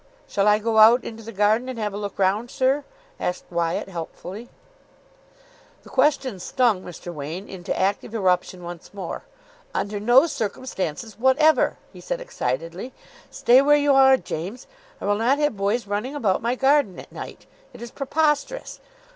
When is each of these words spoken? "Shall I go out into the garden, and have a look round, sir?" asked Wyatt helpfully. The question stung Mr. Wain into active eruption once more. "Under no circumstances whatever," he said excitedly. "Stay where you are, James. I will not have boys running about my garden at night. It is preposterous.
"Shall 0.27 0.47
I 0.47 0.57
go 0.57 0.79
out 0.79 1.03
into 1.03 1.21
the 1.21 1.31
garden, 1.31 1.69
and 1.69 1.77
have 1.77 1.93
a 1.93 1.97
look 1.97 2.17
round, 2.17 2.49
sir?" 2.49 2.85
asked 3.19 3.45
Wyatt 3.51 3.87
helpfully. 3.87 4.49
The 5.83 5.89
question 5.91 6.39
stung 6.39 6.81
Mr. 6.81 7.13
Wain 7.13 7.47
into 7.47 7.79
active 7.79 8.15
eruption 8.15 8.63
once 8.63 8.95
more. 8.95 9.25
"Under 9.75 9.99
no 9.99 10.25
circumstances 10.25 11.19
whatever," 11.19 11.77
he 11.93 12.01
said 12.01 12.19
excitedly. 12.19 12.93
"Stay 13.29 13.61
where 13.61 13.77
you 13.77 13.93
are, 13.93 14.17
James. 14.17 14.65
I 14.99 15.05
will 15.05 15.17
not 15.17 15.37
have 15.37 15.55
boys 15.55 15.85
running 15.85 16.15
about 16.15 16.41
my 16.41 16.55
garden 16.55 16.97
at 16.97 17.11
night. 17.11 17.45
It 17.71 17.79
is 17.79 17.91
preposterous. 17.91 18.79